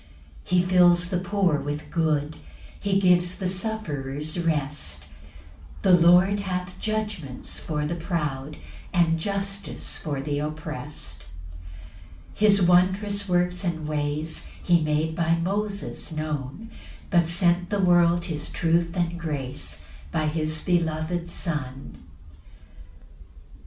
5 0.45 0.49
He 0.49 0.63
fills 0.63 1.09
the 1.11 1.19
poor 1.19 1.59
with 1.59 1.91
good; 1.91 2.37
He 2.79 2.99
gives 2.99 3.37
the 3.37 3.45
sufferers 3.45 4.39
rest; 4.39 5.05
The 5.83 5.91
Lord 5.93 6.39
hath 6.39 6.79
judgments 6.79 7.59
for 7.59 7.85
the 7.85 7.93
proud, 7.93 8.57
And 8.91 9.19
justice 9.19 9.99
for 9.99 10.19
th' 10.19 10.39
opprest. 10.41 11.19
6 11.19 11.25
His 12.33 12.61
wondrous 12.63 13.29
works 13.29 13.63
and 13.63 13.87
ways 13.87 14.47
He 14.63 14.81
made 14.81 15.15
by 15.15 15.35
Moses 15.35 16.11
known; 16.11 16.71
But 17.11 17.27
sent 17.27 17.69
the 17.69 17.77
world 17.79 18.25
his 18.25 18.49
truth 18.49 18.97
and 18.97 19.19
grace 19.19 19.83
By 20.11 20.25
his 20.25 20.61
beloved 20.63 21.29
Son. 21.29 21.91
Psalm 21.93 21.93
103:4. 21.93 21.99